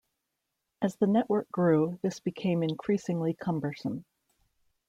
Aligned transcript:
As 0.81 0.95
the 0.95 1.05
network 1.05 1.51
grew, 1.51 1.99
this 2.01 2.19
became 2.21 2.63
increasingly 2.63 3.35
cumbersome. 3.35 4.03